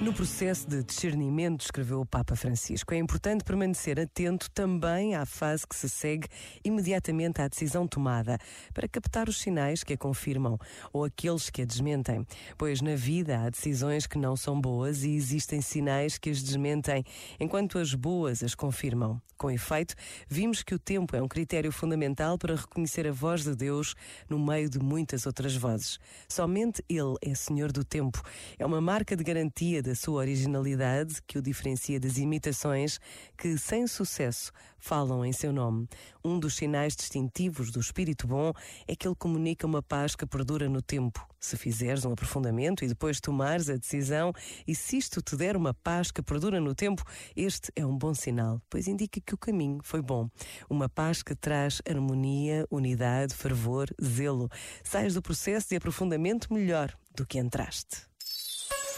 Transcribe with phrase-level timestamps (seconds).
[0.00, 5.66] No processo de discernimento, escreveu o Papa Francisco, é importante permanecer atento também à fase
[5.66, 6.28] que se segue
[6.64, 8.38] imediatamente à decisão tomada,
[8.72, 10.56] para captar os sinais que a confirmam
[10.92, 12.24] ou aqueles que a desmentem.
[12.56, 17.04] Pois na vida há decisões que não são boas e existem sinais que as desmentem,
[17.40, 19.20] enquanto as boas as confirmam.
[19.36, 19.94] Com efeito,
[20.28, 23.94] vimos que o tempo é um critério fundamental para reconhecer a voz de Deus
[24.28, 26.00] no meio de muitas outras vozes.
[26.28, 28.20] Somente Ele é Senhor do tempo.
[28.58, 33.00] É uma marca de garantia da sua originalidade que o diferencia das imitações
[33.38, 35.88] que, sem sucesso, falam em seu nome.
[36.22, 38.52] Um dos sinais distintivos do Espírito Bom
[38.86, 41.26] é que ele comunica uma paz que perdura no tempo.
[41.40, 44.30] Se fizeres um aprofundamento e depois tomares a decisão,
[44.66, 47.02] e se isto te der uma paz que perdura no tempo,
[47.34, 50.28] este é um bom sinal, pois indica que o caminho foi bom.
[50.68, 54.50] Uma paz que traz harmonia, unidade, fervor, zelo.
[54.84, 58.07] Sais do processo de aprofundamento melhor do que entraste.